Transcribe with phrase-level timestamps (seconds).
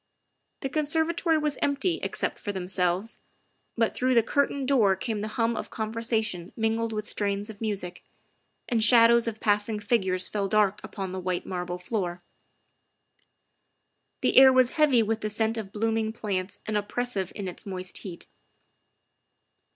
[0.61, 3.19] The conserva tory was empty, except for themselves,
[3.77, 8.03] but through the curtained door came the hum of conversation mingled with strains of music,
[8.67, 12.23] and shadows of passing figures fell dark upon the white marble floor;
[14.21, 17.99] the air was heavy with the scent of blooming plants and oppressive in its moist
[17.99, 18.25] heat.